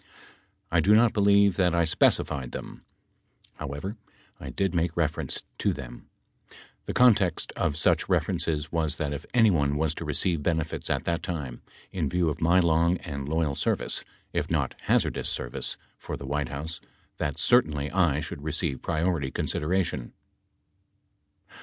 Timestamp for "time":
11.21-11.61